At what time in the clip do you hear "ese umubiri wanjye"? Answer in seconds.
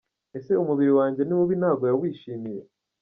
0.37-1.21